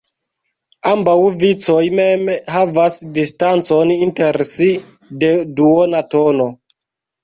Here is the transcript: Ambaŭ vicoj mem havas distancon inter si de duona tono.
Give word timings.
Ambaŭ 0.91 1.13
vicoj 1.43 1.83
mem 1.99 2.25
havas 2.55 2.99
distancon 3.21 3.95
inter 4.01 4.43
si 4.57 4.75
de 5.25 5.35
duona 5.63 6.07
tono. 6.15 6.55